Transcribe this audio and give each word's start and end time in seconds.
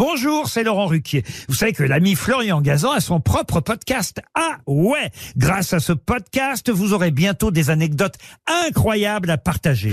Bonjour, 0.00 0.48
c'est 0.48 0.64
Laurent 0.64 0.86
Ruquier. 0.86 1.24
Vous 1.46 1.54
savez 1.54 1.74
que 1.74 1.82
l'ami 1.82 2.14
Florian 2.14 2.62
Gazan 2.62 2.92
a 2.92 3.00
son 3.00 3.20
propre 3.20 3.60
podcast. 3.60 4.22
Ah 4.34 4.56
ouais 4.66 5.10
Grâce 5.36 5.74
à 5.74 5.78
ce 5.78 5.92
podcast, 5.92 6.70
vous 6.70 6.94
aurez 6.94 7.10
bientôt 7.10 7.50
des 7.50 7.68
anecdotes 7.68 8.14
incroyables 8.46 9.28
à 9.28 9.36
partager. 9.36 9.92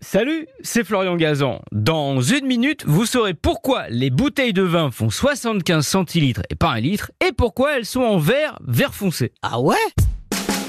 Salut, 0.00 0.46
c'est 0.62 0.84
Florian 0.84 1.16
Gazan. 1.16 1.60
Dans 1.72 2.20
une 2.20 2.46
minute, 2.46 2.84
vous 2.86 3.04
saurez 3.04 3.34
pourquoi 3.34 3.88
les 3.88 4.10
bouteilles 4.10 4.52
de 4.52 4.62
vin 4.62 4.92
font 4.92 5.10
75 5.10 5.84
centilitres 5.84 6.42
et 6.48 6.54
pas 6.54 6.70
un 6.70 6.78
litre, 6.78 7.10
et 7.28 7.32
pourquoi 7.32 7.76
elles 7.76 7.86
sont 7.86 8.02
en 8.02 8.18
verre, 8.18 8.56
vert 8.64 8.94
foncé. 8.94 9.32
Ah 9.42 9.60
ouais? 9.60 9.74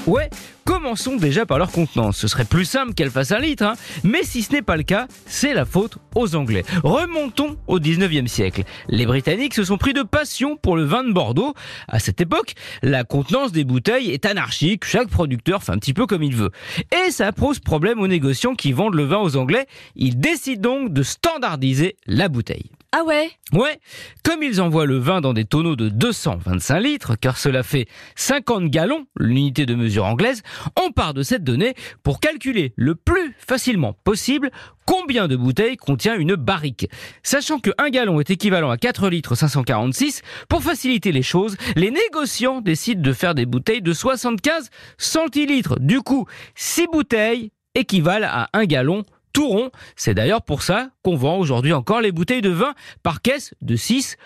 Ouais, 0.06 0.28
commençons 0.66 1.16
déjà 1.16 1.46
par 1.46 1.58
leur 1.58 1.72
contenance. 1.72 2.18
Ce 2.18 2.28
serait 2.28 2.44
plus 2.44 2.66
simple 2.66 2.92
qu'elles 2.92 3.10
fassent 3.10 3.32
un 3.32 3.38
litre, 3.38 3.64
hein. 3.64 3.72
mais 4.02 4.22
si 4.22 4.42
ce 4.42 4.52
n'est 4.52 4.60
pas 4.60 4.76
le 4.76 4.82
cas, 4.82 5.06
c'est 5.24 5.54
la 5.54 5.64
faute 5.64 5.96
aux 6.14 6.34
Anglais. 6.34 6.62
Remontons 6.82 7.56
au 7.68 7.78
19e 7.78 8.26
siècle. 8.26 8.64
Les 8.88 9.06
Britanniques 9.06 9.54
se 9.54 9.64
sont 9.64 9.78
pris 9.78 9.94
de 9.94 10.02
passion 10.02 10.58
pour 10.58 10.76
le 10.76 10.84
vin 10.84 11.04
de 11.04 11.12
Bordeaux. 11.12 11.54
À 11.88 12.00
cette 12.00 12.20
époque, 12.20 12.52
la 12.82 13.04
contenance 13.04 13.50
des 13.50 13.64
bouteilles 13.64 14.10
est 14.10 14.26
anarchique, 14.26 14.84
chaque 14.84 15.08
producteur 15.08 15.62
fait 15.62 15.72
un 15.72 15.78
petit 15.78 15.94
peu 15.94 16.06
comme 16.06 16.22
il 16.22 16.36
veut. 16.36 16.50
Et 16.92 17.10
ça 17.10 17.32
pose 17.32 17.58
problème 17.58 18.00
aux 18.00 18.08
négociants 18.08 18.54
qui 18.54 18.72
vendent 18.72 18.96
le 18.96 19.04
vin 19.04 19.20
aux 19.20 19.36
Anglais. 19.36 19.66
Ils 19.96 20.18
décident 20.18 20.60
donc 20.60 20.92
de 20.92 21.02
standardiser 21.02 21.96
la 22.06 22.28
bouteille. 22.28 22.70
Ah 22.96 23.02
ouais? 23.02 23.32
Ouais, 23.52 23.80
comme 24.22 24.44
ils 24.44 24.60
envoient 24.60 24.86
le 24.86 24.98
vin 24.98 25.20
dans 25.20 25.32
des 25.32 25.44
tonneaux 25.44 25.74
de 25.74 25.88
225 25.88 26.78
litres, 26.78 27.16
car 27.16 27.38
cela 27.38 27.64
fait 27.64 27.88
50 28.14 28.66
gallons, 28.66 29.08
l'unité 29.18 29.66
de 29.66 29.74
mesure 29.74 30.04
anglaise, 30.04 30.44
on 30.80 30.92
part 30.92 31.12
de 31.12 31.24
cette 31.24 31.42
donnée 31.42 31.74
pour 32.04 32.20
calculer 32.20 32.72
le 32.76 32.94
plus 32.94 33.34
facilement 33.36 33.94
possible 34.04 34.52
combien 34.86 35.26
de 35.26 35.34
bouteilles 35.34 35.76
contient 35.76 36.16
une 36.16 36.36
barrique. 36.36 36.88
Sachant 37.24 37.58
que 37.58 37.70
1 37.78 37.90
gallon 37.90 38.20
est 38.20 38.30
équivalent 38.30 38.70
à 38.70 38.76
4 38.76 39.08
litres 39.08 39.34
546, 39.34 40.22
pour 40.48 40.62
faciliter 40.62 41.10
les 41.10 41.22
choses, 41.22 41.56
les 41.74 41.90
négociants 41.90 42.60
décident 42.60 43.02
de 43.02 43.12
faire 43.12 43.34
des 43.34 43.44
bouteilles 43.44 43.82
de 43.82 43.92
75 43.92 44.70
centilitres. 44.98 45.80
Du 45.80 46.00
coup, 46.00 46.28
6 46.54 46.86
bouteilles 46.92 47.50
équivalent 47.74 48.28
à 48.30 48.50
1 48.52 48.66
gallon 48.66 49.02
tout 49.34 49.48
rond. 49.48 49.70
C'est 49.96 50.14
d'ailleurs 50.14 50.40
pour 50.40 50.62
ça 50.62 50.88
qu'on 51.02 51.16
vend 51.16 51.36
aujourd'hui 51.36 51.74
encore 51.74 52.00
les 52.00 52.12
bouteilles 52.12 52.40
de 52.40 52.48
vin 52.48 52.74
par 53.02 53.20
caisse 53.20 53.52
de 53.60 53.76
6 53.76 54.16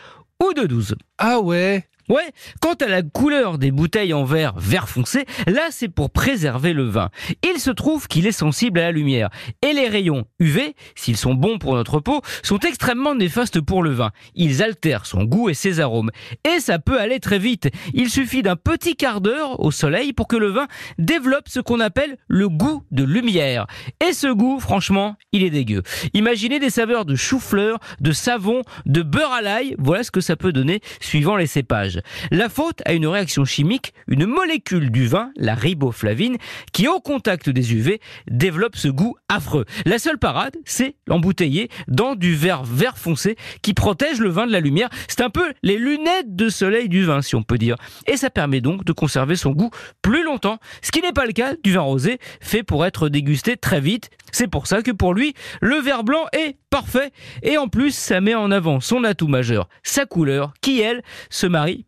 ou 0.40 0.52
de 0.52 0.66
12. 0.66 0.94
Ah 1.18 1.40
ouais 1.40 1.88
Ouais, 2.08 2.32
quant 2.60 2.74
à 2.74 2.86
la 2.86 3.02
couleur 3.02 3.58
des 3.58 3.70
bouteilles 3.70 4.14
en 4.14 4.24
verre 4.24 4.54
vert 4.56 4.88
foncé, 4.88 5.26
là 5.46 5.68
c'est 5.70 5.88
pour 5.88 6.10
préserver 6.10 6.72
le 6.72 6.84
vin. 6.84 7.10
Il 7.50 7.60
se 7.60 7.70
trouve 7.70 8.08
qu'il 8.08 8.26
est 8.26 8.32
sensible 8.32 8.78
à 8.78 8.84
la 8.84 8.92
lumière. 8.92 9.28
Et 9.62 9.72
les 9.72 9.88
rayons 9.88 10.24
UV, 10.40 10.74
s'ils 10.94 11.16
sont 11.16 11.34
bons 11.34 11.58
pour 11.58 11.74
notre 11.74 12.00
peau, 12.00 12.22
sont 12.42 12.58
extrêmement 12.60 13.14
néfastes 13.14 13.60
pour 13.60 13.82
le 13.82 13.90
vin. 13.90 14.10
Ils 14.34 14.62
altèrent 14.62 15.06
son 15.06 15.24
goût 15.24 15.50
et 15.50 15.54
ses 15.54 15.80
arômes. 15.80 16.10
Et 16.44 16.60
ça 16.60 16.78
peut 16.78 16.98
aller 16.98 17.20
très 17.20 17.38
vite. 17.38 17.68
Il 17.92 18.08
suffit 18.08 18.42
d'un 18.42 18.56
petit 18.56 18.96
quart 18.96 19.20
d'heure 19.20 19.60
au 19.60 19.70
soleil 19.70 20.12
pour 20.12 20.28
que 20.28 20.36
le 20.36 20.48
vin 20.48 20.66
développe 20.98 21.48
ce 21.48 21.60
qu'on 21.60 21.80
appelle 21.80 22.16
le 22.26 22.48
goût 22.48 22.84
de 22.90 23.04
lumière. 23.04 23.66
Et 24.06 24.12
ce 24.12 24.32
goût, 24.32 24.60
franchement, 24.60 25.16
il 25.32 25.44
est 25.44 25.50
dégueu. 25.50 25.82
Imaginez 26.14 26.58
des 26.58 26.70
saveurs 26.70 27.04
de 27.04 27.16
chou-fleur, 27.16 27.78
de 28.00 28.12
savon, 28.12 28.62
de 28.86 29.02
beurre 29.02 29.32
à 29.32 29.42
l'ail. 29.42 29.74
Voilà 29.78 30.02
ce 30.02 30.10
que 30.10 30.20
ça 30.20 30.36
peut 30.36 30.52
donner 30.52 30.80
suivant 31.00 31.36
les 31.36 31.46
cépages. 31.46 31.97
La 32.30 32.48
faute 32.48 32.82
à 32.84 32.92
une 32.92 33.06
réaction 33.06 33.44
chimique, 33.44 33.92
une 34.06 34.26
molécule 34.26 34.90
du 34.90 35.06
vin, 35.06 35.30
la 35.36 35.54
riboflavine, 35.54 36.36
qui 36.72 36.88
au 36.88 37.00
contact 37.00 37.50
des 37.50 37.74
UV 37.74 38.00
développe 38.30 38.76
ce 38.76 38.88
goût 38.88 39.16
affreux. 39.28 39.64
La 39.84 39.98
seule 39.98 40.18
parade, 40.18 40.56
c'est 40.64 40.96
l'embouteiller 41.06 41.68
dans 41.86 42.14
du 42.14 42.34
verre 42.34 42.64
vert 42.64 42.98
foncé 42.98 43.36
qui 43.62 43.74
protège 43.74 44.20
le 44.20 44.28
vin 44.28 44.46
de 44.46 44.52
la 44.52 44.60
lumière. 44.60 44.88
C'est 45.08 45.22
un 45.22 45.30
peu 45.30 45.52
les 45.62 45.76
lunettes 45.76 46.34
de 46.34 46.48
soleil 46.48 46.88
du 46.88 47.04
vin, 47.04 47.22
si 47.22 47.34
on 47.34 47.42
peut 47.42 47.58
dire. 47.58 47.76
Et 48.06 48.16
ça 48.16 48.30
permet 48.30 48.60
donc 48.60 48.84
de 48.84 48.92
conserver 48.92 49.36
son 49.36 49.50
goût 49.50 49.70
plus 50.02 50.24
longtemps, 50.24 50.58
ce 50.82 50.90
qui 50.90 51.00
n'est 51.00 51.12
pas 51.12 51.26
le 51.26 51.32
cas 51.32 51.54
du 51.62 51.72
vin 51.72 51.80
rosé, 51.80 52.18
fait 52.40 52.62
pour 52.62 52.84
être 52.86 53.08
dégusté 53.08 53.56
très 53.56 53.80
vite. 53.80 54.10
C'est 54.32 54.48
pour 54.48 54.66
ça 54.66 54.82
que 54.82 54.90
pour 54.90 55.14
lui, 55.14 55.34
le 55.60 55.76
verre 55.76 56.04
blanc 56.04 56.26
est 56.32 56.56
parfait. 56.70 57.12
Et 57.42 57.58
en 57.58 57.68
plus, 57.68 57.94
ça 57.94 58.20
met 58.20 58.34
en 58.34 58.50
avant 58.50 58.80
son 58.80 59.04
atout 59.04 59.28
majeur, 59.28 59.68
sa 59.82 60.06
couleur, 60.06 60.52
qui 60.60 60.80
elle 60.80 61.02
se 61.30 61.46
marie 61.46 61.87